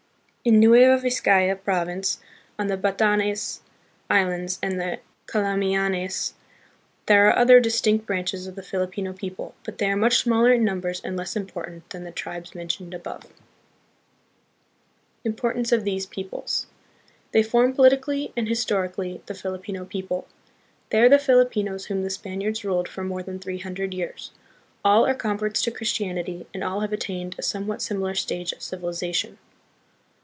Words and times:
In 0.43 0.59
Nueva 0.59 0.99
Vizcaya 1.05 1.55
province, 1.55 2.19
on 2.57 2.65
the 2.65 2.75
Batanes 2.75 3.59
Islands 4.09 4.57
and 4.63 4.79
the 4.79 4.97
Calamianes, 5.27 6.33
there 7.05 7.27
are 7.27 7.37
other 7.37 7.59
distinct 7.59 8.07
branches 8.07 8.47
of 8.47 8.55
the 8.55 8.63
Filipino 8.63 9.13
people, 9.13 9.53
but 9.63 9.77
they 9.77 9.85
are 9.87 9.95
much 9.95 10.17
smaller 10.17 10.51
in 10.53 10.63
numbers 10.65 10.99
and 11.03 11.15
less 11.15 11.35
important 11.35 11.87
than 11.91 12.05
the 12.05 12.11
tribes 12.11 12.55
mentioned 12.55 12.91
above. 12.95 13.21
36 13.21 13.31
THE 13.35 15.29
PHILIPPINES. 15.29 15.35
Importance 15.35 15.71
of 15.71 15.83
These 15.83 16.05
Peoples. 16.07 16.65
They 17.33 17.43
form 17.43 17.71
politically 17.75 18.33
and 18.35 18.47
historically 18.49 19.21
the 19.27 19.35
Filipino 19.35 19.85
people. 19.85 20.27
They 20.89 21.01
are 21.01 21.07
the 21.09 21.19
Filipinos 21.19 21.85
whom 21.85 22.01
the 22.01 22.09
Spaniards 22.09 22.65
ruled 22.65 22.89
for 22.89 23.03
more 23.03 23.21
than 23.21 23.37
three 23.37 23.59
hundred 23.59 23.93
years. 23.93 24.31
All 24.83 25.05
are 25.05 25.13
converts 25.13 25.61
to 25.61 25.71
Christianity, 25.71 26.47
and 26.51 26.63
all 26.63 26.79
have 26.79 26.93
attained 26.93 27.35
a 27.37 27.43
somewhat 27.43 27.83
similar 27.83 28.15
stage 28.15 28.51
of 28.51 28.63
civilization. 28.63 29.37